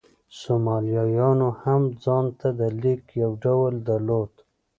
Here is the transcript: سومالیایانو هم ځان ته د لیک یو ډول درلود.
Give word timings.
سومالیایانو 0.39 1.49
هم 1.63 1.81
ځان 2.03 2.25
ته 2.39 2.49
د 2.59 2.61
لیک 2.81 3.03
یو 3.21 3.31
ډول 3.45 3.73
درلود. 3.87 4.31